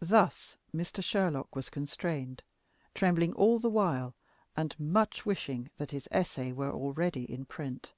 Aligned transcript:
Thus 0.00 0.58
Mr. 0.74 1.00
Sherlock 1.00 1.54
was 1.54 1.70
constrained, 1.70 2.42
trembling 2.92 3.32
all 3.34 3.60
the 3.60 3.70
while, 3.70 4.16
and 4.56 4.74
much 4.80 5.24
wishing 5.24 5.70
that 5.76 5.92
his 5.92 6.08
essay 6.10 6.50
were 6.50 6.72
already 6.72 7.22
in 7.22 7.44
print. 7.44 7.92